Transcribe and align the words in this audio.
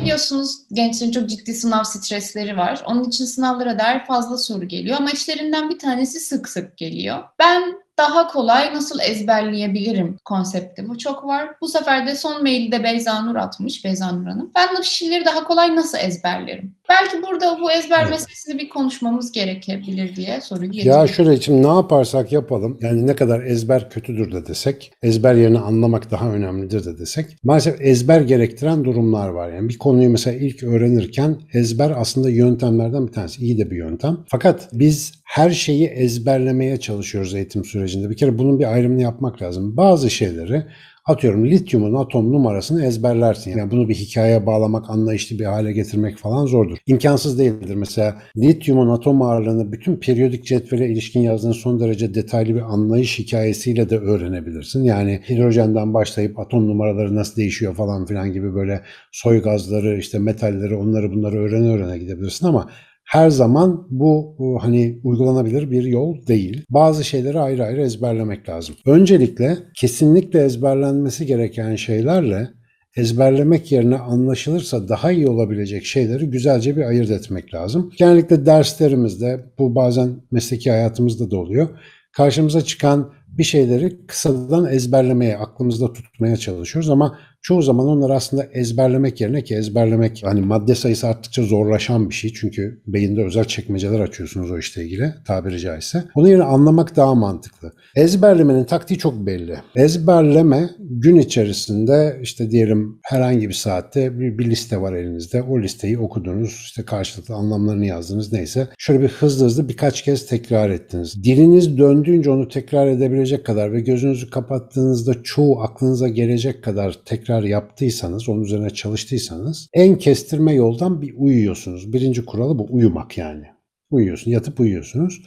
Biliyorsunuz 0.00 0.56
gençlerin 0.72 1.10
çok 1.10 1.28
ciddi 1.28 1.54
sınav 1.54 1.84
stresleri 1.84 2.56
var. 2.56 2.82
Onun 2.86 3.04
için 3.04 3.24
sınavlara 3.24 3.78
dair 3.78 4.04
fazla 4.04 4.38
soru 4.38 4.68
geliyor 4.68 4.96
ama 4.96 5.10
içlerinden 5.10 5.70
bir 5.70 5.78
tanesi 5.78 6.20
sık 6.20 6.48
sık 6.48 6.76
geliyor. 6.76 7.24
Ben 7.38 7.74
daha 7.98 8.28
kolay 8.28 8.74
nasıl 8.74 9.00
ezberleyebilirim 9.00 10.18
konsepti. 10.24 10.88
Bu 10.88 10.98
çok 10.98 11.24
var. 11.24 11.48
Bu 11.60 11.68
sefer 11.68 12.06
de 12.06 12.16
son 12.16 12.42
maili 12.42 12.72
de 12.72 12.84
Beyza 12.84 13.22
Nur 13.22 13.36
atmış, 13.36 13.84
Beyza 13.84 14.12
Nur 14.12 14.26
Hanım. 14.26 14.50
Ben 14.56 14.68
bu 14.78 14.82
şiirleri 14.82 15.24
daha 15.24 15.44
kolay 15.44 15.76
nasıl 15.76 15.98
ezberlerim? 15.98 16.75
Belki 16.88 17.22
burada 17.22 17.58
bu 17.60 17.72
ezber 17.72 18.00
Evet. 18.02 18.10
meselesini 18.10 18.58
bir 18.58 18.68
konuşmamız 18.68 19.32
gerekebilir 19.32 20.16
diye 20.16 20.40
soruyu 20.40 20.66
Ya 20.66 20.72
getiriyorum. 20.72 21.08
şöyle 21.08 21.34
için 21.34 21.62
ne 21.62 21.66
yaparsak 21.66 22.32
yapalım 22.32 22.78
yani 22.82 23.06
ne 23.06 23.14
kadar 23.16 23.42
ezber 23.42 23.90
kötüdür 23.90 24.32
de 24.32 24.46
desek 24.46 24.92
ezber 25.02 25.34
yerini 25.34 25.58
anlamak 25.58 26.10
daha 26.10 26.30
önemlidir 26.32 26.84
de 26.84 26.98
desek 26.98 27.26
maalesef 27.44 27.80
ezber 27.80 28.20
gerektiren 28.20 28.84
durumlar 28.84 29.28
var. 29.28 29.52
Yani 29.52 29.68
bir 29.68 29.78
konuyu 29.78 30.10
mesela 30.10 30.36
ilk 30.38 30.62
öğrenirken 30.62 31.40
ezber 31.54 31.92
aslında 31.96 32.30
yöntemlerden 32.30 33.06
bir 33.06 33.12
tanesi. 33.12 33.42
iyi 33.42 33.58
de 33.58 33.70
bir 33.70 33.76
yöntem. 33.76 34.18
Fakat 34.28 34.68
biz 34.72 35.12
her 35.24 35.50
şeyi 35.50 35.86
ezberlemeye 35.86 36.76
çalışıyoruz 36.80 37.34
eğitim 37.34 37.64
sürecinde. 37.64 38.10
Bir 38.10 38.16
kere 38.16 38.38
bunun 38.38 38.58
bir 38.58 38.72
ayrımını 38.72 39.02
yapmak 39.02 39.42
lazım. 39.42 39.76
Bazı 39.76 40.10
şeyleri 40.10 40.62
Atıyorum 41.06 41.46
lityumun 41.46 41.94
atom 41.94 42.32
numarasını 42.32 42.84
ezberlersin. 42.86 43.58
Yani 43.58 43.70
bunu 43.70 43.88
bir 43.88 43.94
hikayeye 43.94 44.46
bağlamak, 44.46 44.90
anlayışlı 44.90 45.38
bir 45.38 45.44
hale 45.44 45.72
getirmek 45.72 46.18
falan 46.18 46.46
zordur. 46.46 46.78
İmkansız 46.86 47.38
değildir. 47.38 47.74
Mesela 47.74 48.22
lityumun 48.36 48.88
atom 48.88 49.22
ağırlığını 49.22 49.72
bütün 49.72 49.96
periyodik 49.96 50.44
cetvele 50.44 50.88
ilişkin 50.88 51.20
yazdığın 51.20 51.52
son 51.52 51.80
derece 51.80 52.14
detaylı 52.14 52.54
bir 52.54 52.60
anlayış 52.60 53.18
hikayesiyle 53.18 53.90
de 53.90 53.98
öğrenebilirsin. 53.98 54.82
Yani 54.84 55.20
hidrojenden 55.28 55.94
başlayıp 55.94 56.38
atom 56.38 56.68
numaraları 56.68 57.16
nasıl 57.16 57.36
değişiyor 57.36 57.74
falan 57.74 58.06
filan 58.06 58.32
gibi 58.32 58.54
böyle 58.54 58.80
soy 59.12 59.42
gazları, 59.42 59.98
işte 59.98 60.18
metalleri, 60.18 60.76
onları 60.76 61.12
bunları 61.12 61.38
öğrene 61.38 61.68
öğrene 61.68 61.98
gidebilirsin 61.98 62.46
ama 62.46 62.70
her 63.06 63.30
zaman 63.30 63.86
bu, 63.90 64.36
hani 64.60 65.00
uygulanabilir 65.04 65.70
bir 65.70 65.84
yol 65.84 66.26
değil. 66.26 66.64
Bazı 66.70 67.04
şeyleri 67.04 67.40
ayrı 67.40 67.64
ayrı 67.64 67.82
ezberlemek 67.82 68.48
lazım. 68.48 68.76
Öncelikle 68.86 69.56
kesinlikle 69.74 70.44
ezberlenmesi 70.44 71.26
gereken 71.26 71.76
şeylerle 71.76 72.48
ezberlemek 72.96 73.72
yerine 73.72 73.96
anlaşılırsa 73.96 74.88
daha 74.88 75.12
iyi 75.12 75.28
olabilecek 75.28 75.84
şeyleri 75.84 76.30
güzelce 76.30 76.76
bir 76.76 76.82
ayırt 76.82 77.10
etmek 77.10 77.54
lazım. 77.54 77.92
Genellikle 77.98 78.46
derslerimizde 78.46 79.44
bu 79.58 79.74
bazen 79.74 80.10
mesleki 80.30 80.70
hayatımızda 80.70 81.30
da 81.30 81.36
oluyor. 81.36 81.68
Karşımıza 82.12 82.62
çıkan 82.62 83.12
bir 83.28 83.44
şeyleri 83.44 84.06
kısadan 84.06 84.72
ezberlemeye, 84.72 85.36
aklımızda 85.36 85.92
tutmaya 85.92 86.36
çalışıyoruz 86.36 86.90
ama 86.90 87.18
çoğu 87.46 87.62
zaman 87.62 87.86
onları 87.86 88.14
aslında 88.14 88.44
ezberlemek 88.52 89.20
yerine 89.20 89.44
ki 89.44 89.54
ezberlemek 89.54 90.22
hani 90.24 90.40
madde 90.40 90.74
sayısı 90.74 91.06
arttıkça 91.06 91.42
zorlaşan 91.42 92.10
bir 92.10 92.14
şey. 92.14 92.32
Çünkü 92.32 92.80
beyinde 92.86 93.24
özel 93.24 93.44
çekmeceler 93.44 94.00
açıyorsunuz 94.00 94.50
o 94.50 94.58
işle 94.58 94.84
ilgili 94.84 95.14
tabiri 95.26 95.60
caizse. 95.60 96.04
Onun 96.14 96.28
yerine 96.28 96.44
anlamak 96.44 96.96
daha 96.96 97.14
mantıklı. 97.14 97.72
Ezberlemenin 97.96 98.64
taktiği 98.64 98.98
çok 98.98 99.26
belli. 99.26 99.56
Ezberleme 99.76 100.70
gün 100.80 101.16
içerisinde 101.16 102.18
işte 102.22 102.50
diyelim 102.50 102.98
herhangi 103.02 103.48
bir 103.48 103.54
saatte 103.54 104.20
bir, 104.20 104.38
bir 104.38 104.50
liste 104.50 104.80
var 104.80 104.92
elinizde. 104.92 105.42
O 105.42 105.60
listeyi 105.60 105.98
okudunuz, 105.98 106.50
işte 106.50 106.82
karşılıklı 106.82 107.34
anlamlarını 107.34 107.86
yazdınız 107.86 108.32
neyse. 108.32 108.68
Şöyle 108.78 109.02
bir 109.02 109.08
hızlı 109.08 109.46
hızlı 109.46 109.68
birkaç 109.68 110.02
kez 110.02 110.26
tekrar 110.26 110.70
ettiniz. 110.70 111.24
Diliniz 111.24 111.78
döndüğünce 111.78 112.30
onu 112.30 112.48
tekrar 112.48 112.86
edebilecek 112.86 113.46
kadar 113.46 113.72
ve 113.72 113.80
gözünüzü 113.80 114.30
kapattığınızda 114.30 115.22
çoğu 115.22 115.60
aklınıza 115.60 116.08
gelecek 116.08 116.64
kadar 116.64 116.98
tekrar 117.04 117.35
yaptıysanız, 117.42 118.28
onun 118.28 118.42
üzerine 118.42 118.70
çalıştıysanız 118.70 119.68
en 119.72 119.98
kestirme 119.98 120.54
yoldan 120.54 121.02
bir 121.02 121.14
uyuyorsunuz. 121.16 121.92
Birinci 121.92 122.24
kuralı 122.24 122.58
bu 122.58 122.66
uyumak 122.70 123.18
yani. 123.18 123.44
Uyuyorsun, 123.90 124.30
yatıp 124.30 124.60
uyuyorsunuz. 124.60 125.22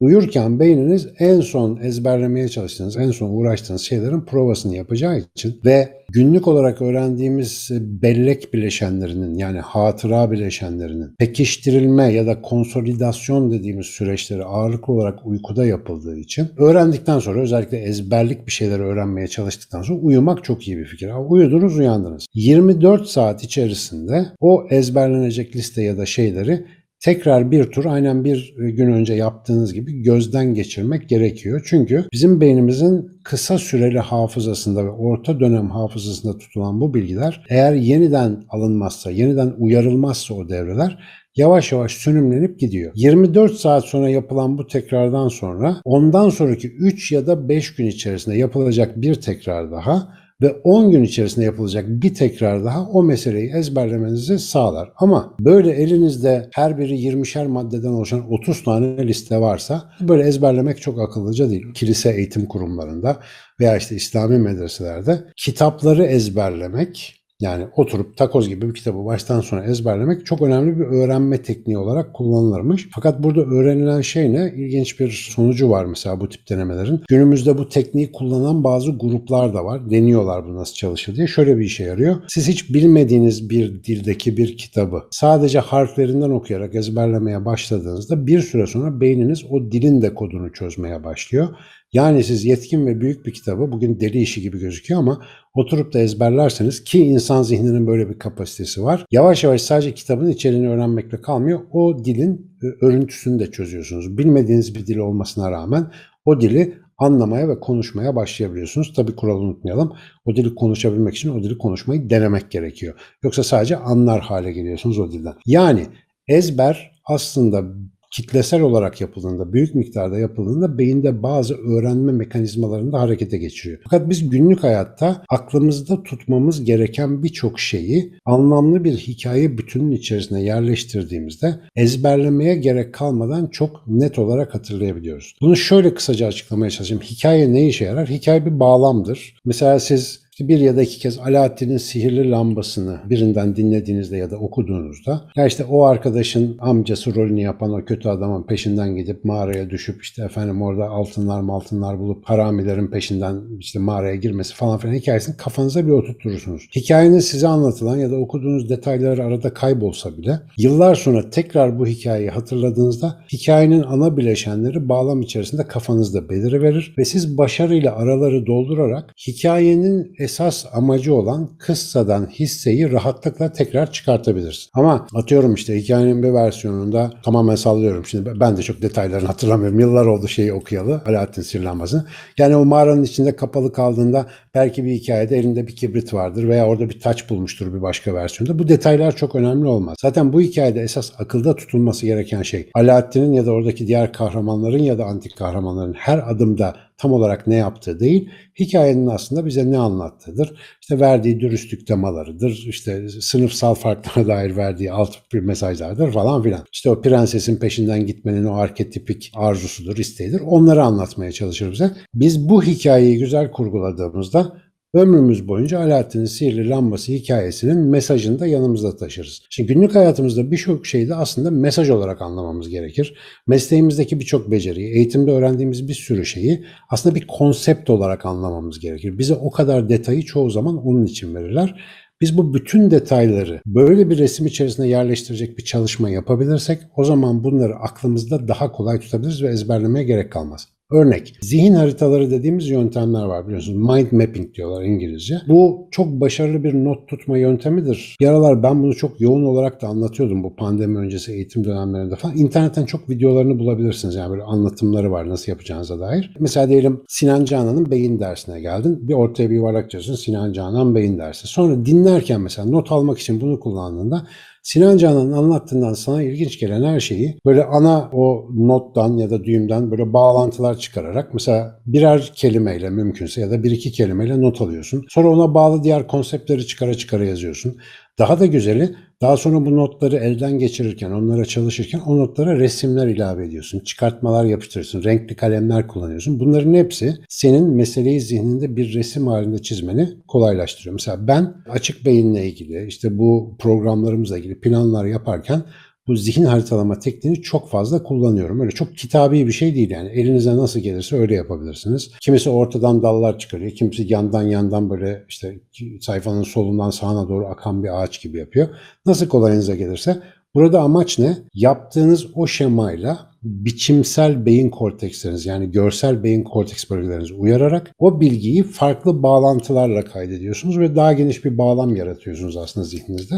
Uyurken 0.00 0.60
beyniniz 0.60 1.08
en 1.18 1.40
son 1.40 1.76
ezberlemeye 1.76 2.48
çalıştığınız, 2.48 2.96
en 2.96 3.10
son 3.10 3.30
uğraştığınız 3.30 3.82
şeylerin 3.82 4.20
provasını 4.20 4.76
yapacağı 4.76 5.18
için 5.18 5.60
ve 5.64 5.88
günlük 6.08 6.48
olarak 6.48 6.82
öğrendiğimiz 6.82 7.70
bellek 7.80 8.54
bileşenlerinin 8.54 9.34
yani 9.38 9.60
hatıra 9.60 10.30
bileşenlerinin 10.30 11.14
pekiştirilme 11.18 12.12
ya 12.12 12.26
da 12.26 12.42
konsolidasyon 12.42 13.52
dediğimiz 13.52 13.86
süreçleri 13.86 14.44
ağırlıklı 14.44 14.92
olarak 14.92 15.26
uykuda 15.26 15.66
yapıldığı 15.66 16.16
için 16.16 16.48
öğrendikten 16.56 17.18
sonra 17.18 17.40
özellikle 17.40 17.78
ezberlik 17.78 18.46
bir 18.46 18.52
şeyleri 18.52 18.82
öğrenmeye 18.82 19.28
çalıştıktan 19.28 19.82
sonra 19.82 19.98
uyumak 19.98 20.44
çok 20.44 20.68
iyi 20.68 20.78
bir 20.78 20.84
fikir. 20.84 21.10
Uyudunuz 21.28 21.78
uyandınız. 21.78 22.26
24 22.34 23.06
saat 23.06 23.44
içerisinde 23.44 24.26
o 24.40 24.66
ezberlenecek 24.70 25.56
liste 25.56 25.82
ya 25.82 25.98
da 25.98 26.06
şeyleri 26.06 26.64
tekrar 27.00 27.50
bir 27.50 27.64
tur 27.64 27.84
aynen 27.84 28.24
bir 28.24 28.54
gün 28.56 28.92
önce 28.92 29.14
yaptığınız 29.14 29.74
gibi 29.74 30.02
gözden 30.02 30.54
geçirmek 30.54 31.08
gerekiyor. 31.08 31.62
Çünkü 31.64 32.04
bizim 32.12 32.40
beynimizin 32.40 33.20
kısa 33.24 33.58
süreli 33.58 33.98
hafızasında 33.98 34.84
ve 34.84 34.90
orta 34.90 35.40
dönem 35.40 35.70
hafızasında 35.70 36.38
tutulan 36.38 36.80
bu 36.80 36.94
bilgiler 36.94 37.44
eğer 37.48 37.72
yeniden 37.72 38.44
alınmazsa, 38.48 39.10
yeniden 39.10 39.54
uyarılmazsa 39.58 40.34
o 40.34 40.48
devreler 40.48 40.98
yavaş 41.36 41.72
yavaş 41.72 41.92
sönümlenip 41.92 42.60
gidiyor. 42.60 42.92
24 42.94 43.54
saat 43.54 43.84
sonra 43.84 44.08
yapılan 44.08 44.58
bu 44.58 44.66
tekrardan 44.66 45.28
sonra 45.28 45.76
ondan 45.84 46.28
sonraki 46.28 46.68
3 46.68 47.12
ya 47.12 47.26
da 47.26 47.48
5 47.48 47.74
gün 47.74 47.86
içerisinde 47.86 48.36
yapılacak 48.36 49.00
bir 49.00 49.14
tekrar 49.14 49.72
daha 49.72 50.19
ve 50.42 50.52
10 50.64 50.90
gün 50.90 51.02
içerisinde 51.02 51.44
yapılacak 51.44 51.84
bir 51.88 52.14
tekrar 52.14 52.64
daha 52.64 52.86
o 52.86 53.02
meseleyi 53.02 53.52
ezberlemenizi 53.52 54.38
sağlar. 54.38 54.92
Ama 54.96 55.34
böyle 55.40 55.70
elinizde 55.70 56.48
her 56.54 56.78
biri 56.78 56.94
20'şer 56.94 57.46
maddeden 57.46 57.88
oluşan 57.88 58.32
30 58.32 58.64
tane 58.64 59.08
liste 59.08 59.40
varsa 59.40 59.90
böyle 60.00 60.22
ezberlemek 60.22 60.82
çok 60.82 61.00
akıllıca 61.00 61.50
değil. 61.50 61.72
Kilise 61.74 62.10
eğitim 62.10 62.46
kurumlarında 62.46 63.16
veya 63.60 63.76
işte 63.76 63.96
İslami 63.96 64.38
medreselerde 64.38 65.24
kitapları 65.36 66.04
ezberlemek 66.04 67.19
yani 67.40 67.64
oturup 67.76 68.16
takoz 68.16 68.48
gibi 68.48 68.68
bir 68.68 68.74
kitabı 68.74 69.04
baştan 69.04 69.40
sona 69.40 69.64
ezberlemek 69.64 70.26
çok 70.26 70.42
önemli 70.42 70.78
bir 70.78 70.84
öğrenme 70.84 71.42
tekniği 71.42 71.78
olarak 71.78 72.14
kullanılırmış. 72.14 72.88
Fakat 72.94 73.22
burada 73.22 73.40
öğrenilen 73.40 74.00
şey 74.00 74.32
ne? 74.32 74.52
İlginç 74.56 75.00
bir 75.00 75.10
sonucu 75.10 75.70
var 75.70 75.84
mesela 75.84 76.20
bu 76.20 76.28
tip 76.28 76.48
denemelerin. 76.48 77.00
Günümüzde 77.08 77.58
bu 77.58 77.68
tekniği 77.68 78.12
kullanan 78.12 78.64
bazı 78.64 78.90
gruplar 78.90 79.54
da 79.54 79.64
var. 79.64 79.90
Deniyorlar 79.90 80.44
bu 80.44 80.54
nasıl 80.54 80.74
çalışır 80.74 81.16
diye. 81.16 81.26
Şöyle 81.26 81.58
bir 81.58 81.64
işe 81.64 81.84
yarıyor. 81.84 82.16
Siz 82.28 82.48
hiç 82.48 82.74
bilmediğiniz 82.74 83.50
bir 83.50 83.84
dildeki 83.84 84.36
bir 84.36 84.56
kitabı 84.56 85.02
sadece 85.10 85.58
harflerinden 85.58 86.30
okuyarak 86.30 86.74
ezberlemeye 86.74 87.44
başladığınızda 87.44 88.26
bir 88.26 88.40
süre 88.40 88.66
sonra 88.66 89.00
beyniniz 89.00 89.44
o 89.50 89.60
dilin 89.72 90.02
de 90.02 90.14
kodunu 90.14 90.52
çözmeye 90.52 91.04
başlıyor. 91.04 91.48
Yani 91.92 92.24
siz 92.24 92.44
yetkin 92.44 92.86
ve 92.86 93.00
büyük 93.00 93.26
bir 93.26 93.32
kitabı 93.32 93.72
bugün 93.72 94.00
deli 94.00 94.18
işi 94.18 94.40
gibi 94.40 94.58
gözüküyor 94.58 95.00
ama 95.00 95.22
oturup 95.54 95.92
da 95.92 95.98
ezberlerseniz 95.98 96.84
ki 96.84 97.04
insan 97.04 97.42
zihninin 97.42 97.86
böyle 97.86 98.08
bir 98.08 98.18
kapasitesi 98.18 98.82
var. 98.82 99.06
Yavaş 99.10 99.44
yavaş 99.44 99.62
sadece 99.62 99.94
kitabın 99.94 100.30
içeriğini 100.30 100.68
öğrenmekle 100.68 101.20
kalmıyor. 101.20 101.60
O 101.72 102.04
dilin 102.04 102.56
e, 102.62 102.86
örüntüsünü 102.86 103.40
de 103.40 103.50
çözüyorsunuz. 103.50 104.18
Bilmediğiniz 104.18 104.74
bir 104.74 104.86
dil 104.86 104.96
olmasına 104.96 105.50
rağmen 105.50 105.92
o 106.24 106.40
dili 106.40 106.74
anlamaya 106.98 107.48
ve 107.48 107.60
konuşmaya 107.60 108.16
başlayabiliyorsunuz. 108.16 108.92
Tabii 108.96 109.16
kuralı 109.16 109.38
unutmayalım. 109.38 109.92
O 110.24 110.36
dili 110.36 110.54
konuşabilmek 110.54 111.14
için 111.14 111.28
o 111.38 111.42
dili 111.42 111.58
konuşmayı 111.58 112.10
denemek 112.10 112.50
gerekiyor. 112.50 112.94
Yoksa 113.22 113.42
sadece 113.42 113.76
anlar 113.76 114.20
hale 114.20 114.52
geliyorsunuz 114.52 114.98
o 114.98 115.12
dilden. 115.12 115.34
Yani 115.46 115.86
ezber 116.28 116.92
aslında 117.04 117.64
kitlesel 118.10 118.60
olarak 118.60 119.00
yapıldığında, 119.00 119.52
büyük 119.52 119.74
miktarda 119.74 120.18
yapıldığında 120.18 120.78
beyinde 120.78 121.22
bazı 121.22 121.54
öğrenme 121.54 122.12
mekanizmalarını 122.12 122.92
da 122.92 123.00
harekete 123.00 123.38
geçiriyor. 123.38 123.80
Fakat 123.84 124.10
biz 124.10 124.30
günlük 124.30 124.62
hayatta 124.62 125.24
aklımızda 125.28 126.02
tutmamız 126.02 126.64
gereken 126.64 127.22
birçok 127.22 127.60
şeyi 127.60 128.14
anlamlı 128.24 128.84
bir 128.84 128.96
hikaye 128.96 129.58
bütünün 129.58 129.92
içerisine 129.92 130.42
yerleştirdiğimizde 130.42 131.54
ezberlemeye 131.76 132.54
gerek 132.54 132.94
kalmadan 132.94 133.46
çok 133.46 133.86
net 133.86 134.18
olarak 134.18 134.54
hatırlayabiliyoruz. 134.54 135.34
Bunu 135.40 135.56
şöyle 135.56 135.94
kısaca 135.94 136.26
açıklamaya 136.26 136.70
çalışayım. 136.70 137.02
Hikaye 137.02 137.52
ne 137.52 137.68
işe 137.68 137.84
yarar? 137.84 138.08
Hikaye 138.08 138.46
bir 138.46 138.60
bağlamdır. 138.60 139.36
Mesela 139.44 139.80
siz 139.80 140.20
bir 140.48 140.58
ya 140.58 140.76
da 140.76 140.82
iki 140.82 140.98
kez 140.98 141.18
Alaaddin'in 141.18 141.76
sihirli 141.76 142.30
lambasını 142.30 142.98
birinden 143.10 143.56
dinlediğinizde 143.56 144.16
ya 144.16 144.30
da 144.30 144.36
okuduğunuzda 144.36 145.22
ya 145.36 145.46
işte 145.46 145.64
o 145.64 145.84
arkadaşın 145.84 146.56
amcası 146.58 147.14
rolünü 147.14 147.40
yapan 147.40 147.72
o 147.72 147.84
kötü 147.84 148.08
adamın 148.08 148.42
peşinden 148.42 148.96
gidip 148.96 149.24
mağaraya 149.24 149.70
düşüp 149.70 150.02
işte 150.02 150.24
efendim 150.24 150.62
orada 150.62 150.88
altınlar 150.88 151.42
altınlar 151.60 151.98
bulup 151.98 152.24
haramilerin 152.24 152.86
peşinden 152.86 153.40
işte 153.58 153.78
mağaraya 153.78 154.14
girmesi 154.14 154.54
falan 154.54 154.78
filan 154.78 154.94
hikayesini 154.94 155.36
kafanıza 155.36 155.86
bir 155.86 155.92
oturturursunuz. 155.92 156.68
Hikayenin 156.76 157.18
size 157.18 157.48
anlatılan 157.48 157.96
ya 157.96 158.10
da 158.10 158.16
okuduğunuz 158.16 158.70
detaylar 158.70 159.18
arada 159.18 159.54
kaybolsa 159.54 160.16
bile 160.18 160.40
yıllar 160.58 160.94
sonra 160.94 161.30
tekrar 161.30 161.78
bu 161.78 161.86
hikayeyi 161.86 162.30
hatırladığınızda 162.30 163.20
hikayenin 163.32 163.82
ana 163.82 164.16
bileşenleri 164.16 164.88
bağlam 164.88 165.22
içerisinde 165.22 165.66
kafanızda 165.66 166.28
beliriverir 166.28 166.94
ve 166.98 167.04
siz 167.04 167.38
başarıyla 167.38 167.96
araları 167.96 168.46
doldurarak 168.46 169.14
hikayenin 169.26 170.14
esas 170.30 170.66
amacı 170.72 171.14
olan 171.14 171.48
kıssadan 171.58 172.26
hisseyi 172.26 172.92
rahatlıkla 172.92 173.52
tekrar 173.52 173.92
çıkartabilirsin. 173.92 174.70
Ama 174.74 175.06
atıyorum 175.14 175.54
işte 175.54 175.76
hikayenin 175.82 176.22
bir 176.22 176.32
versiyonunda 176.32 177.12
tamamen 177.22 177.54
sallıyorum. 177.54 178.06
Şimdi 178.06 178.40
ben 178.40 178.56
de 178.56 178.62
çok 178.62 178.82
detaylarını 178.82 179.26
hatırlamıyorum. 179.26 179.80
Yıllar 179.80 180.06
oldu 180.06 180.28
şeyi 180.28 180.52
okuyalı. 180.52 181.02
Alaaddin 181.06 181.42
Sirlanmaz'ı. 181.42 182.06
Yani 182.38 182.56
o 182.56 182.64
mağaranın 182.64 183.02
içinde 183.02 183.36
kapalı 183.36 183.72
kaldığında 183.72 184.26
belki 184.54 184.84
bir 184.84 184.92
hikayede 184.92 185.38
elinde 185.38 185.66
bir 185.66 185.76
kibrit 185.76 186.14
vardır 186.14 186.48
veya 186.48 186.66
orada 186.66 186.88
bir 186.88 187.00
taç 187.00 187.30
bulmuştur 187.30 187.74
bir 187.74 187.82
başka 187.82 188.14
versiyonda. 188.14 188.58
Bu 188.58 188.68
detaylar 188.68 189.16
çok 189.16 189.34
önemli 189.34 189.66
olmaz. 189.66 189.96
Zaten 190.02 190.32
bu 190.32 190.40
hikayede 190.40 190.80
esas 190.80 191.12
akılda 191.18 191.56
tutulması 191.56 192.06
gereken 192.06 192.42
şey 192.42 192.70
Alaaddin'in 192.74 193.32
ya 193.32 193.46
da 193.46 193.50
oradaki 193.50 193.86
diğer 193.86 194.12
kahramanların 194.12 194.82
ya 194.82 194.98
da 194.98 195.04
antik 195.04 195.36
kahramanların 195.36 195.92
her 195.92 196.30
adımda 196.30 196.76
tam 197.00 197.12
olarak 197.12 197.46
ne 197.46 197.54
yaptığı 197.54 198.00
değil, 198.00 198.30
hikayenin 198.58 199.06
aslında 199.06 199.46
bize 199.46 199.70
ne 199.70 199.78
anlattığıdır. 199.78 200.60
İşte 200.80 201.00
verdiği 201.00 201.40
dürüstlük 201.40 201.86
temalarıdır, 201.86 202.64
işte 202.66 203.08
sınıfsal 203.08 203.74
farklara 203.74 204.26
dair 204.26 204.56
verdiği 204.56 204.92
alt 204.92 205.16
bir 205.32 205.40
mesajlardır 205.40 206.12
falan 206.12 206.42
filan. 206.42 206.64
İşte 206.72 206.90
o 206.90 207.02
prensesin 207.02 207.56
peşinden 207.56 208.06
gitmenin 208.06 208.44
o 208.44 208.54
arketipik 208.54 209.32
arzusudur, 209.34 209.96
isteğidir. 209.96 210.40
Onları 210.40 210.82
anlatmaya 210.82 211.32
çalışır 211.32 211.72
bize. 211.72 211.90
Biz 212.14 212.48
bu 212.48 212.62
hikayeyi 212.62 213.18
güzel 213.18 213.50
kurguladığımızda 213.50 214.56
ömrümüz 214.94 215.48
boyunca 215.48 215.78
Alaaddin'in 215.78 216.24
sihirli 216.24 216.68
lambası 216.68 217.12
hikayesinin 217.12 217.78
mesajını 217.78 218.38
da 218.38 218.46
yanımızda 218.46 218.96
taşırız. 218.96 219.42
Şimdi 219.50 219.74
günlük 219.74 219.94
hayatımızda 219.94 220.50
birçok 220.50 220.86
şeyi 220.86 221.08
de 221.08 221.14
aslında 221.14 221.50
mesaj 221.50 221.90
olarak 221.90 222.22
anlamamız 222.22 222.68
gerekir. 222.68 223.14
Mesleğimizdeki 223.46 224.20
birçok 224.20 224.50
beceriyi, 224.50 224.94
eğitimde 224.94 225.30
öğrendiğimiz 225.30 225.88
bir 225.88 225.94
sürü 225.94 226.26
şeyi 226.26 226.64
aslında 226.90 227.14
bir 227.14 227.26
konsept 227.26 227.90
olarak 227.90 228.26
anlamamız 228.26 228.80
gerekir. 228.80 229.18
Bize 229.18 229.34
o 229.34 229.50
kadar 229.50 229.88
detayı 229.88 230.22
çoğu 230.22 230.50
zaman 230.50 230.86
onun 230.86 231.04
için 231.04 231.34
verirler. 231.34 231.80
Biz 232.20 232.38
bu 232.38 232.54
bütün 232.54 232.90
detayları 232.90 233.60
böyle 233.66 234.10
bir 234.10 234.18
resim 234.18 234.46
içerisine 234.46 234.88
yerleştirecek 234.88 235.58
bir 235.58 235.64
çalışma 235.64 236.10
yapabilirsek 236.10 236.80
o 236.96 237.04
zaman 237.04 237.44
bunları 237.44 237.74
aklımızda 237.74 238.48
daha 238.48 238.72
kolay 238.72 239.00
tutabiliriz 239.00 239.42
ve 239.42 239.48
ezberlemeye 239.48 240.04
gerek 240.04 240.32
kalmaz. 240.32 240.68
Örnek, 240.92 241.34
zihin 241.40 241.74
haritaları 241.74 242.30
dediğimiz 242.30 242.68
yöntemler 242.68 243.24
var 243.24 243.46
biliyorsunuz. 243.46 243.78
Mind 243.78 244.12
mapping 244.12 244.54
diyorlar 244.54 244.82
İngilizce. 244.82 245.34
Bu 245.48 245.88
çok 245.90 246.06
başarılı 246.06 246.64
bir 246.64 246.74
not 246.74 247.08
tutma 247.08 247.38
yöntemidir. 247.38 248.16
Bir 248.20 248.26
aralar 248.26 248.62
ben 248.62 248.82
bunu 248.82 248.94
çok 248.94 249.20
yoğun 249.20 249.44
olarak 249.44 249.82
da 249.82 249.88
anlatıyordum 249.88 250.44
bu 250.44 250.56
pandemi 250.56 250.98
öncesi 250.98 251.32
eğitim 251.32 251.64
dönemlerinde 251.64 252.16
falan. 252.16 252.36
İnternetten 252.36 252.84
çok 252.84 253.10
videolarını 253.10 253.58
bulabilirsiniz. 253.58 254.14
Yani 254.14 254.30
böyle 254.30 254.42
anlatımları 254.42 255.10
var 255.10 255.28
nasıl 255.28 255.52
yapacağınıza 255.52 256.00
dair. 256.00 256.34
Mesela 256.40 256.68
diyelim 256.68 257.00
Sinan 257.08 257.44
Canan'ın 257.44 257.90
beyin 257.90 258.18
dersine 258.20 258.60
geldin. 258.60 259.08
Bir 259.08 259.14
ortaya 259.14 259.50
bir 259.50 259.54
yuvarlak 259.54 259.90
çiziyorsun 259.90 260.24
Sinan 260.24 260.52
Canan 260.52 260.94
beyin 260.94 261.18
dersi. 261.18 261.46
Sonra 261.46 261.86
dinlerken 261.86 262.40
mesela 262.40 262.68
not 262.68 262.92
almak 262.92 263.18
için 263.18 263.40
bunu 263.40 263.60
kullandığında 263.60 264.26
Sinan 264.72 264.96
Canan'ın 264.96 265.32
anlattığından 265.32 265.94
sana 265.94 266.22
ilginç 266.22 266.58
gelen 266.58 266.84
her 266.84 267.00
şeyi 267.00 267.40
böyle 267.46 267.64
ana 267.64 268.10
o 268.12 268.48
nottan 268.54 269.16
ya 269.16 269.30
da 269.30 269.44
düğümden 269.44 269.90
böyle 269.90 270.12
bağlantılar 270.12 270.78
çıkararak 270.78 271.34
mesela 271.34 271.80
birer 271.86 272.32
kelimeyle 272.34 272.90
mümkünse 272.90 273.40
ya 273.40 273.50
da 273.50 273.62
bir 273.62 273.70
iki 273.70 273.92
kelimeyle 273.92 274.40
not 274.40 274.60
alıyorsun. 274.60 275.04
Sonra 275.08 275.28
ona 275.28 275.54
bağlı 275.54 275.84
diğer 275.84 276.06
konseptleri 276.06 276.66
çıkara 276.66 276.94
çıkara 276.94 277.24
yazıyorsun. 277.24 277.76
Daha 278.20 278.40
da 278.40 278.46
güzeli 278.46 278.94
daha 279.20 279.36
sonra 279.36 279.66
bu 279.66 279.76
notları 279.76 280.16
elden 280.16 280.58
geçirirken, 280.58 281.10
onlara 281.10 281.44
çalışırken 281.44 281.98
o 281.98 282.18
notlara 282.18 282.58
resimler 282.58 283.06
ilave 283.06 283.46
ediyorsun. 283.46 283.80
Çıkartmalar 283.80 284.44
yapıştırıyorsun, 284.44 285.04
renkli 285.04 285.36
kalemler 285.36 285.88
kullanıyorsun. 285.88 286.40
Bunların 286.40 286.74
hepsi 286.74 287.14
senin 287.28 287.70
meseleyi 287.70 288.20
zihninde 288.20 288.76
bir 288.76 288.94
resim 288.94 289.26
halinde 289.26 289.58
çizmeni 289.58 290.08
kolaylaştırıyor. 290.28 290.92
Mesela 290.92 291.26
ben 291.26 291.54
açık 291.68 292.04
beyinle 292.04 292.46
ilgili, 292.46 292.86
işte 292.86 293.18
bu 293.18 293.56
programlarımızla 293.58 294.38
ilgili 294.38 294.60
planlar 294.60 295.04
yaparken 295.04 295.62
bu 296.06 296.16
zihin 296.16 296.44
haritalama 296.44 296.98
tekniğini 296.98 297.42
çok 297.42 297.70
fazla 297.70 298.02
kullanıyorum. 298.02 298.60
Öyle 298.60 298.70
çok 298.70 298.96
kitabi 298.96 299.46
bir 299.46 299.52
şey 299.52 299.74
değil 299.74 299.90
yani. 299.90 300.08
Elinize 300.08 300.56
nasıl 300.56 300.80
gelirse 300.80 301.16
öyle 301.16 301.34
yapabilirsiniz. 301.34 302.10
Kimisi 302.20 302.50
ortadan 302.50 303.02
dallar 303.02 303.38
çıkarıyor. 303.38 303.70
Kimisi 303.70 304.12
yandan 304.12 304.42
yandan 304.42 304.90
böyle 304.90 305.24
işte 305.28 305.60
sayfanın 306.00 306.42
solundan 306.42 306.90
sağına 306.90 307.28
doğru 307.28 307.46
akan 307.46 307.84
bir 307.84 308.02
ağaç 308.02 308.22
gibi 308.22 308.38
yapıyor. 308.38 308.68
Nasıl 309.06 309.28
kolayınıza 309.28 309.74
gelirse. 309.74 310.22
Burada 310.54 310.80
amaç 310.80 311.18
ne? 311.18 311.36
Yaptığınız 311.54 312.26
o 312.34 312.46
şemayla 312.46 313.29
biçimsel 313.42 314.46
beyin 314.46 314.70
korteksleriniz 314.70 315.46
yani 315.46 315.70
görsel 315.70 316.22
beyin 316.22 316.44
korteks 316.44 316.90
bölgelerinizi 316.90 317.34
uyararak 317.34 317.90
o 317.98 318.20
bilgiyi 318.20 318.62
farklı 318.62 319.22
bağlantılarla 319.22 320.04
kaydediyorsunuz 320.04 320.78
ve 320.78 320.96
daha 320.96 321.12
geniş 321.12 321.44
bir 321.44 321.58
bağlam 321.58 321.96
yaratıyorsunuz 321.96 322.56
aslında 322.56 322.86
zihninizde. 322.86 323.34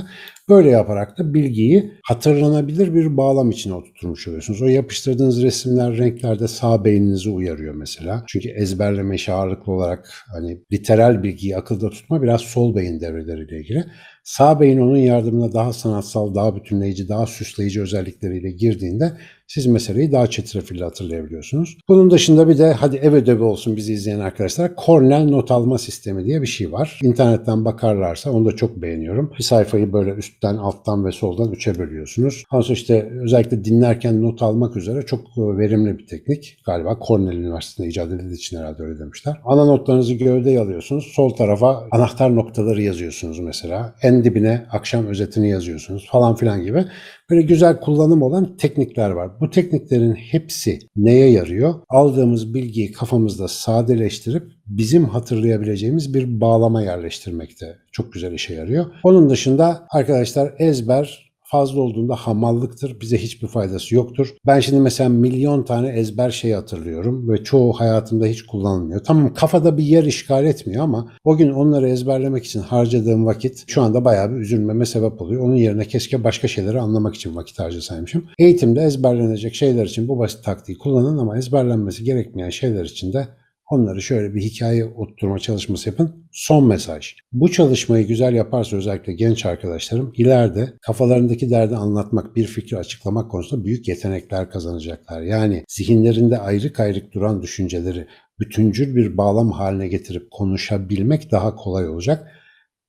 Böyle 0.48 0.70
yaparak 0.70 1.18
da 1.18 1.34
bilgiyi 1.34 1.92
hatırlanabilir 2.02 2.94
bir 2.94 3.16
bağlam 3.16 3.50
içine 3.50 3.74
oturtmuş 3.74 4.28
oluyorsunuz. 4.28 4.62
O 4.62 4.66
yapıştırdığınız 4.66 5.42
resimler, 5.42 5.96
renkler 5.96 6.38
de 6.38 6.48
sağ 6.48 6.84
beyninizi 6.84 7.30
uyarıyor 7.30 7.74
mesela. 7.74 8.24
Çünkü 8.26 8.48
ezberleme 8.48 9.16
ağırlıklı 9.28 9.72
olarak 9.72 10.08
hani 10.32 10.60
literal 10.72 11.22
bilgiyi 11.22 11.56
akılda 11.56 11.90
tutma 11.90 12.22
biraz 12.22 12.40
sol 12.40 12.74
beyin 12.74 13.00
devreleriyle 13.00 13.58
ilgili. 13.58 13.84
Sağ 14.24 14.60
beyin 14.60 14.78
onun 14.78 14.96
yardımına 14.96 15.52
daha 15.52 15.72
sanatsal, 15.72 16.34
daha 16.34 16.56
bütünleyici, 16.56 17.08
daha 17.08 17.26
süsleyici 17.26 17.82
özellikleriyle 17.82 18.50
girdiğinde 18.50 19.12
siz 19.54 19.66
meseleyi 19.66 20.12
daha 20.12 20.26
çetrefilli 20.26 20.84
hatırlayabiliyorsunuz. 20.84 21.78
Bunun 21.88 22.10
dışında 22.10 22.48
bir 22.48 22.58
de 22.58 22.72
hadi 22.72 22.96
ev 22.96 23.12
ödevi 23.12 23.42
olsun 23.42 23.76
bizi 23.76 23.92
izleyen 23.92 24.20
arkadaşlar 24.20 24.72
Cornell 24.86 25.24
not 25.24 25.50
alma 25.50 25.78
sistemi 25.78 26.24
diye 26.24 26.42
bir 26.42 26.46
şey 26.46 26.72
var. 26.72 26.98
İnternetten 27.02 27.64
bakarlarsa 27.64 28.30
onu 28.30 28.44
da 28.46 28.56
çok 28.56 28.76
beğeniyorum. 28.76 29.32
Bir 29.38 29.42
sayfayı 29.42 29.92
böyle 29.92 30.10
üstten, 30.10 30.56
alttan 30.56 31.04
ve 31.04 31.12
soldan 31.12 31.52
üçe 31.52 31.78
bölüyorsunuz. 31.78 32.44
Sonra 32.50 32.64
işte 32.68 33.10
özellikle 33.22 33.64
dinlerken 33.64 34.22
not 34.22 34.42
almak 34.42 34.76
üzere 34.76 35.02
çok 35.02 35.20
verimli 35.38 35.98
bir 35.98 36.06
teknik. 36.06 36.56
Galiba 36.66 36.98
Cornell 37.08 37.36
Üniversitesi'nde 37.36 37.88
icat 37.88 38.12
edildiği 38.12 38.36
için 38.36 38.58
herhalde 38.58 38.82
öyle 38.82 38.98
demişler. 38.98 39.36
Ana 39.44 39.64
notlarınızı 39.64 40.14
gövdeye 40.14 40.60
alıyorsunuz. 40.60 41.04
Sol 41.04 41.30
tarafa 41.30 41.88
anahtar 41.90 42.36
noktaları 42.36 42.82
yazıyorsunuz 42.82 43.38
mesela. 43.38 43.94
En 44.02 44.11
dibine 44.24 44.66
akşam 44.70 45.06
özetini 45.06 45.50
yazıyorsunuz 45.50 46.08
falan 46.12 46.34
filan 46.34 46.62
gibi. 46.62 46.84
Böyle 47.30 47.42
güzel 47.42 47.80
kullanım 47.80 48.22
olan 48.22 48.56
teknikler 48.56 49.10
var. 49.10 49.30
Bu 49.40 49.50
tekniklerin 49.50 50.14
hepsi 50.14 50.78
neye 50.96 51.30
yarıyor? 51.30 51.74
Aldığımız 51.88 52.54
bilgiyi 52.54 52.92
kafamızda 52.92 53.48
sadeleştirip 53.48 54.42
bizim 54.66 55.04
hatırlayabileceğimiz 55.04 56.14
bir 56.14 56.40
bağlama 56.40 56.82
yerleştirmekte 56.82 57.76
çok 57.92 58.12
güzel 58.12 58.32
işe 58.32 58.54
yarıyor. 58.54 58.86
Onun 59.02 59.30
dışında 59.30 59.86
arkadaşlar 59.90 60.54
ezber 60.58 61.31
fazla 61.52 61.80
olduğunda 61.80 62.16
hamallıktır. 62.16 63.00
Bize 63.00 63.18
hiçbir 63.18 63.48
faydası 63.48 63.94
yoktur. 63.94 64.34
Ben 64.46 64.60
şimdi 64.60 64.80
mesela 64.80 65.08
milyon 65.08 65.62
tane 65.62 65.88
ezber 65.88 66.30
şey 66.30 66.52
hatırlıyorum 66.52 67.28
ve 67.28 67.44
çoğu 67.44 67.72
hayatımda 67.72 68.26
hiç 68.26 68.42
kullanılmıyor. 68.42 69.04
Tamam 69.04 69.34
kafada 69.34 69.78
bir 69.78 69.84
yer 69.84 70.04
işgal 70.04 70.44
etmiyor 70.44 70.84
ama 70.84 71.12
o 71.24 71.36
gün 71.36 71.50
onları 71.50 71.88
ezberlemek 71.88 72.44
için 72.44 72.60
harcadığım 72.60 73.26
vakit 73.26 73.64
şu 73.66 73.82
anda 73.82 74.04
bayağı 74.04 74.30
bir 74.30 74.36
üzülmeme 74.36 74.86
sebep 74.86 75.22
oluyor. 75.22 75.42
Onun 75.42 75.56
yerine 75.56 75.84
keşke 75.84 76.24
başka 76.24 76.48
şeyleri 76.48 76.80
anlamak 76.80 77.14
için 77.14 77.36
vakit 77.36 77.58
harcasaymışım. 77.58 78.24
Eğitimde 78.38 78.82
ezberlenecek 78.82 79.54
şeyler 79.54 79.86
için 79.86 80.08
bu 80.08 80.18
basit 80.18 80.44
taktiği 80.44 80.78
kullanın 80.78 81.18
ama 81.18 81.38
ezberlenmesi 81.38 82.04
gerekmeyen 82.04 82.50
şeyler 82.50 82.84
için 82.84 83.12
de 83.12 83.28
Onları 83.72 84.02
şöyle 84.02 84.34
bir 84.34 84.40
hikaye 84.40 84.84
oturtma 84.84 85.38
çalışması 85.38 85.88
yapın. 85.88 86.26
Son 86.32 86.66
mesaj. 86.66 87.14
Bu 87.32 87.50
çalışmayı 87.52 88.06
güzel 88.06 88.34
yaparsa 88.34 88.76
özellikle 88.76 89.12
genç 89.12 89.46
arkadaşlarım 89.46 90.12
ileride 90.16 90.72
kafalarındaki 90.82 91.50
derdi 91.50 91.76
anlatmak, 91.76 92.36
bir 92.36 92.46
fikri 92.46 92.78
açıklamak 92.78 93.30
konusunda 93.30 93.64
büyük 93.64 93.88
yetenekler 93.88 94.50
kazanacaklar. 94.50 95.22
Yani 95.22 95.64
zihinlerinde 95.68 96.38
ayrı 96.38 96.72
ayrık 96.78 97.12
duran 97.12 97.42
düşünceleri 97.42 98.06
bütüncül 98.38 98.96
bir 98.96 99.16
bağlam 99.16 99.50
haline 99.50 99.88
getirip 99.88 100.30
konuşabilmek 100.30 101.30
daha 101.30 101.56
kolay 101.56 101.88
olacak. 101.88 102.32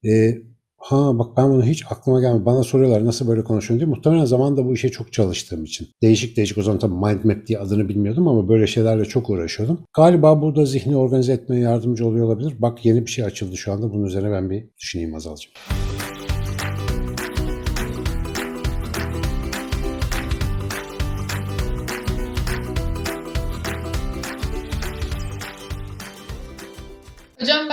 Ee, 0.06 0.38
Ha 0.84 1.20
bak 1.20 1.38
ben 1.38 1.50
bunu 1.50 1.66
hiç 1.66 1.84
aklıma 1.90 2.22
gelmedi. 2.22 2.46
Bana 2.46 2.64
soruyorlar 2.64 3.06
nasıl 3.06 3.28
böyle 3.28 3.44
konuşuyorsun 3.44 3.80
diye. 3.88 3.96
Muhtemelen 3.96 4.26
zamanında 4.26 4.66
bu 4.66 4.74
işe 4.74 4.90
çok 4.90 5.14
çalıştığım 5.14 5.64
için. 5.64 5.88
Değişik 6.02 6.38
değişik 6.38 6.58
o 6.58 6.62
zaman 6.62 6.80
tabii 6.80 6.94
mind 6.94 7.24
map 7.24 7.48
diye 7.48 7.60
adını 7.60 7.90
bilmiyordum 7.90 8.28
ama 8.28 8.50
böyle 8.50 8.68
şeylerle 8.68 9.06
çok 9.06 9.30
uğraşıyordum. 9.30 9.80
Galiba 9.96 10.42
bu 10.42 10.56
da 10.56 10.66
zihni 10.66 10.98
organize 10.98 11.34
etmeye 11.34 11.62
yardımcı 11.62 12.08
oluyor 12.08 12.26
olabilir. 12.26 12.54
Bak 12.60 12.86
yeni 12.86 13.06
bir 13.06 13.12
şey 13.12 13.26
açıldı 13.26 13.58
şu 13.58 13.74
anda. 13.74 13.94
Bunun 13.94 14.06
üzerine 14.06 14.32
ben 14.32 14.50
bir 14.50 14.66
düşüneyim 14.78 15.16
Azalcığım. 15.16 15.52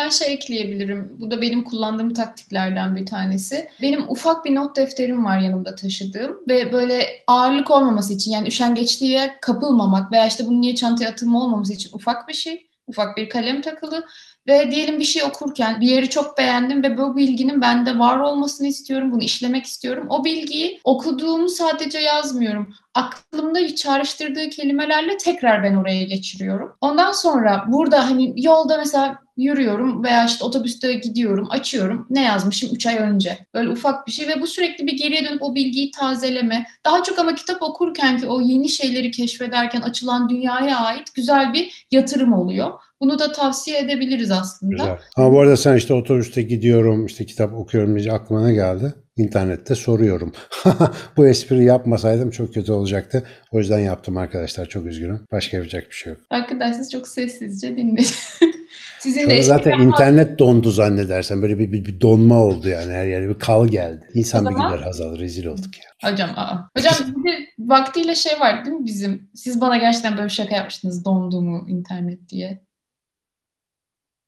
Ben 0.01 0.09
şey 0.09 0.33
ekleyebilirim. 0.33 1.17
Bu 1.19 1.31
da 1.31 1.43
benim 1.43 1.65
kullandığım 1.65 2.15
taktiklerden 2.15 2.97
bir 2.97 3.07
tanesi. 3.07 3.69
Benim 3.83 4.09
ufak 4.09 4.45
bir 4.45 4.55
not 4.55 4.77
defterim 4.77 5.25
var 5.25 5.39
yanımda 5.39 5.75
taşıdığım 5.75 6.39
ve 6.49 6.73
böyle 6.73 7.07
ağırlık 7.27 7.71
olmaması 7.71 8.13
için 8.13 8.31
yani 8.31 8.49
üşengeçliğe 8.49 9.39
kapılmamak 9.41 10.13
veya 10.13 10.27
işte 10.27 10.47
bunun 10.47 10.61
niye 10.61 10.75
çantaya 10.75 11.11
atılma 11.11 11.45
olmaması 11.45 11.73
için 11.73 11.91
ufak 11.93 12.29
bir 12.29 12.35
şey. 12.35 12.67
ufak 12.91 13.17
bir 13.17 13.29
kalem 13.29 13.63
takılı 13.63 14.07
ve 14.49 14.71
diyelim 14.71 14.99
bir 14.99 15.05
şey 15.05 15.23
okurken 15.25 15.81
bir 15.81 15.87
yeri 15.87 16.09
çok 16.11 16.39
beğendim 16.39 16.83
ve 16.83 16.99
bu 16.99 17.17
bilginin 17.17 17.61
bende 17.61 17.99
var 17.99 18.19
olmasını 18.19 18.67
istiyorum, 18.67 19.13
bunu 19.13 19.23
işlemek 19.23 19.65
istiyorum. 19.65 20.07
O 20.11 20.25
bilgiyi 20.25 20.81
okuduğumu 20.85 21.49
sadece 21.49 21.99
yazmıyorum. 21.99 22.75
Aklımda 22.95 23.75
çağrıştırdığı 23.75 24.51
kelimelerle 24.51 25.17
tekrar 25.17 25.63
ben 25.63 25.75
oraya 25.75 26.05
geçiriyorum. 26.05 26.77
Ondan 26.81 27.13
sonra 27.13 27.65
burada 27.69 28.11
hani 28.11 28.33
yolda 28.37 28.79
mesela 28.79 29.19
yürüyorum 29.41 30.05
veya 30.05 30.27
işte 30.27 30.45
otobüste 30.45 30.95
gidiyorum, 30.95 31.47
açıyorum. 31.51 32.07
Ne 32.11 32.25
yazmışım 32.25 32.71
3 32.75 32.87
ay 32.87 32.97
önce? 32.97 33.39
Böyle 33.55 33.69
ufak 33.69 34.07
bir 34.07 34.13
şey 34.13 34.29
ve 34.29 34.41
bu 34.41 34.47
sürekli 34.47 34.87
bir 34.87 34.97
geriye 34.97 35.25
dönüp 35.25 35.43
o 35.43 35.55
bilgiyi 35.55 35.91
tazeleme. 35.91 36.67
Daha 36.87 37.03
çok 37.03 37.19
ama 37.19 37.35
kitap 37.35 37.63
okurken 37.63 38.19
ki 38.19 38.27
o 38.27 38.41
yeni 38.41 38.69
şeyleri 38.69 39.11
keşfederken 39.11 39.81
açılan 39.81 40.29
dünyaya 40.29 40.79
ait 40.79 41.15
güzel 41.15 41.53
bir 41.53 41.87
yatırım 41.91 42.33
oluyor. 42.33 42.71
Bunu 43.01 43.19
da 43.19 43.33
tavsiye 43.33 43.79
edebiliriz 43.79 44.31
aslında. 44.31 44.73
Güzel. 44.73 44.99
Ama 45.17 45.33
bu 45.33 45.41
arada 45.41 45.57
sen 45.57 45.77
işte 45.77 45.95
otobüste 45.95 46.43
gidiyorum, 46.43 47.07
işte 47.07 47.27
kitap 47.27 47.55
okuyorum 47.55 47.99
diye 47.99 48.13
aklıma 48.13 48.47
ne 48.47 48.53
geldi? 48.53 48.95
İnternette 49.17 49.75
soruyorum. 49.75 50.33
bu 51.17 51.27
espri 51.27 51.65
yapmasaydım 51.65 52.31
çok 52.31 52.55
kötü 52.55 52.73
olacaktı. 52.73 53.27
O 53.53 53.59
yüzden 53.59 53.79
yaptım 53.79 54.17
arkadaşlar. 54.17 54.67
Çok 54.67 54.87
üzgünüm. 54.87 55.27
Başka 55.33 55.57
yapacak 55.57 55.91
bir 55.91 55.95
şey 55.95 56.13
yok. 56.13 56.23
Arkadaşlar 56.31 56.85
çok 56.93 57.09
sessizce 57.09 57.77
dinleyin. 57.77 58.09
Sizin 59.01 59.21
Şu 59.21 59.31
de 59.31 59.43
zaten 59.43 59.79
internet 59.81 60.39
dondu 60.39 60.71
zannedersen. 60.71 61.43
Böyle 61.43 61.59
bir, 61.59 61.73
bir, 61.73 61.85
bir 61.85 62.01
donma 62.01 62.43
oldu 62.43 62.69
yani. 62.69 62.93
Her 62.93 63.07
yere 63.07 63.29
bir 63.29 63.39
kal 63.39 63.69
geldi. 63.69 64.09
İnsan 64.15 64.47
O 64.47 64.51
bir 64.51 64.55
zaman- 64.55 64.73
güler 64.73 64.83
Hazal. 64.83 65.19
Rezil 65.19 65.47
olduk 65.47 65.71
ya. 65.79 66.11
Hocam 66.11 66.31
aa. 66.37 66.57
Hocam 66.77 66.95
bir 67.17 67.31
de 67.33 67.47
vaktiyle 67.59 68.15
şey 68.15 68.41
var 68.41 68.65
değil 68.65 68.77
mi 68.77 68.85
bizim? 68.87 69.31
Siz 69.35 69.61
bana 69.61 69.77
gerçekten 69.77 70.13
böyle 70.17 70.25
bir 70.25 70.33
şaka 70.33 70.57
yapmıştınız 70.57 71.05
dondu 71.05 71.41
mu 71.41 71.67
internet 71.69 72.29
diye. 72.29 72.63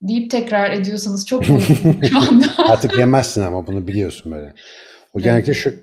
Deyip 0.02 0.30
tekrar 0.30 0.70
ediyorsanız 0.70 1.26
çok 1.26 1.40
mutluyum 1.48 2.04
şu 2.04 2.18
anda. 2.18 2.46
Artık 2.58 2.98
yemezsin 2.98 3.42
ama 3.42 3.66
bunu 3.66 3.86
biliyorsun 3.88 4.32
böyle. 4.32 4.54
O 5.14 5.20
genellikle 5.20 5.54
şu 5.54 5.74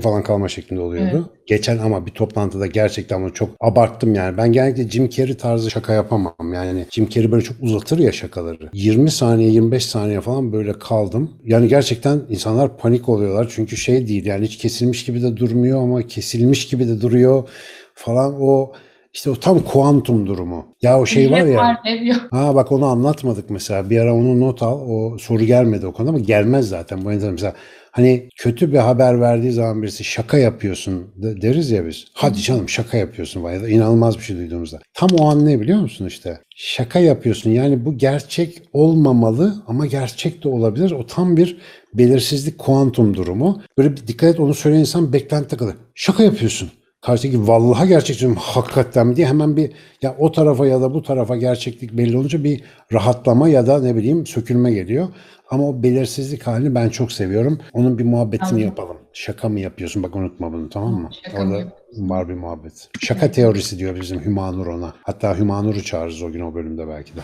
falan 0.00 0.22
kalma 0.22 0.48
şeklinde 0.48 0.80
oluyordu. 0.80 1.30
Geçen 1.46 1.78
ama 1.78 2.06
bir 2.06 2.10
toplantıda 2.10 2.66
gerçekten 2.66 3.22
bunu 3.22 3.34
çok 3.34 3.50
abarttım 3.60 4.14
yani. 4.14 4.36
Ben 4.36 4.52
genellikle 4.52 4.88
Jim 4.88 5.08
Carrey 5.08 5.36
tarzı 5.36 5.70
şaka 5.70 5.92
yapamam. 5.92 6.52
Yani 6.54 6.86
Jim 6.90 7.08
Carrey 7.08 7.32
böyle 7.32 7.44
çok 7.44 7.56
uzatır 7.60 7.98
ya 7.98 8.12
şakaları. 8.12 8.70
20 8.72 9.10
saniye 9.10 9.50
25 9.50 9.86
saniye 9.86 10.20
falan 10.20 10.52
böyle 10.52 10.72
kaldım. 10.72 11.30
Yani 11.44 11.68
gerçekten 11.68 12.20
insanlar 12.28 12.76
panik 12.76 13.08
oluyorlar. 13.08 13.52
Çünkü 13.54 13.76
şey 13.76 14.08
değil 14.08 14.26
yani 14.26 14.44
hiç 14.44 14.58
kesilmiş 14.58 15.04
gibi 15.04 15.22
de 15.22 15.36
durmuyor 15.36 15.82
ama 15.82 16.02
kesilmiş 16.02 16.66
gibi 16.68 16.88
de 16.88 17.00
duruyor 17.00 17.48
falan 17.94 18.34
o 18.40 18.72
işte 19.14 19.30
o 19.30 19.34
tam 19.34 19.60
kuantum 19.60 20.26
durumu. 20.26 20.66
Ya 20.82 21.00
o 21.00 21.06
şey 21.06 21.30
var 21.30 21.40
ya. 21.40 21.80
Ha 22.30 22.54
bak 22.54 22.72
onu 22.72 22.86
anlatmadık 22.86 23.50
mesela. 23.50 23.90
Bir 23.90 24.00
ara 24.00 24.14
onu 24.14 24.40
not 24.40 24.62
al. 24.62 24.80
O 24.88 25.18
soru 25.18 25.44
gelmedi 25.44 25.86
o 25.86 25.92
konuda 25.92 26.10
ama 26.10 26.20
gelmez 26.20 26.68
zaten. 26.68 27.04
Bu 27.04 27.12
enteresan. 27.12 27.32
Mesela 27.32 27.54
hani 27.94 28.28
kötü 28.36 28.72
bir 28.72 28.78
haber 28.78 29.20
verdiği 29.20 29.52
zaman 29.52 29.82
birisi 29.82 30.04
şaka 30.04 30.38
yapıyorsun 30.38 31.06
de- 31.16 31.42
deriz 31.42 31.70
ya 31.70 31.86
biz. 31.86 32.04
Hadi 32.12 32.40
canım 32.42 32.68
şaka 32.68 32.96
yapıyorsun 32.96 33.40
ya 33.50 33.62
da 33.62 33.68
inanılmaz 33.68 34.18
bir 34.18 34.22
şey 34.22 34.36
duyduğumuzda. 34.36 34.78
Tam 34.94 35.10
o 35.18 35.28
an 35.28 35.46
ne 35.46 35.60
biliyor 35.60 35.80
musun 35.80 36.06
işte? 36.06 36.40
Şaka 36.56 36.98
yapıyorsun. 36.98 37.50
Yani 37.50 37.84
bu 37.84 37.98
gerçek 37.98 38.62
olmamalı 38.72 39.54
ama 39.66 39.86
gerçek 39.86 40.44
de 40.44 40.48
olabilir. 40.48 40.90
O 40.90 41.06
tam 41.06 41.36
bir 41.36 41.56
belirsizlik 41.94 42.58
kuantum 42.58 43.16
durumu. 43.16 43.62
Böyle 43.78 43.92
bir 43.92 44.06
dikkat 44.06 44.34
et 44.34 44.40
onu 44.40 44.54
söyleyen 44.54 44.80
insan 44.80 45.12
beklenti 45.12 45.48
takılı. 45.48 45.74
Şaka 45.94 46.22
yapıyorsun. 46.22 46.70
Karşıdaki 47.06 47.48
vallaha 47.48 47.86
gerçek 47.86 48.20
diyorum 48.20 48.36
hakikaten 48.40 49.06
mi 49.06 49.16
diye 49.16 49.26
hemen 49.26 49.56
bir 49.56 49.72
ya 50.02 50.16
o 50.18 50.32
tarafa 50.32 50.66
ya 50.66 50.80
da 50.80 50.94
bu 50.94 51.02
tarafa 51.02 51.36
gerçeklik 51.36 51.92
belli 51.92 52.16
olunca 52.16 52.44
bir 52.44 52.62
rahatlama 52.92 53.48
ya 53.48 53.66
da 53.66 53.80
ne 53.82 53.96
bileyim 53.96 54.26
sökülme 54.26 54.72
geliyor. 54.72 55.08
Ama 55.50 55.68
o 55.68 55.82
belirsizlik 55.82 56.46
halini 56.46 56.74
ben 56.74 56.88
çok 56.88 57.12
seviyorum. 57.12 57.58
Onun 57.72 57.98
bir 57.98 58.04
muhabbetini 58.04 58.46
Anladım. 58.48 58.64
yapalım. 58.64 58.96
Şaka 59.12 59.48
mı 59.48 59.60
yapıyorsun? 59.60 60.02
Bak 60.02 60.16
unutma 60.16 60.52
bunu 60.52 60.68
tamam 60.70 60.94
mı? 60.94 61.10
Şaka 61.24 61.36
mı 61.38 61.44
Orada 61.44 61.58
yapıyorsun? 61.60 62.08
var 62.10 62.28
bir 62.28 62.34
muhabbet. 62.34 62.88
Şaka 63.00 63.30
teorisi 63.30 63.78
diyor 63.78 64.00
bizim 64.00 64.24
Hümanur 64.24 64.66
ona. 64.66 64.94
Hatta 65.02 65.38
Hümanur'u 65.38 65.82
çağırırız 65.82 66.22
o 66.22 66.32
gün 66.32 66.40
o 66.40 66.54
bölümde 66.54 66.88
belki 66.88 67.12
de. 67.16 67.20